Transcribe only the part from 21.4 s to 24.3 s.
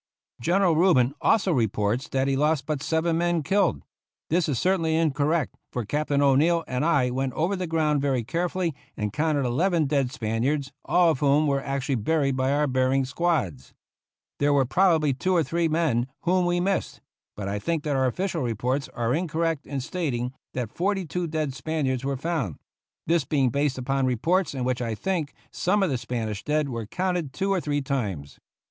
Spaniards were found; this being based upon re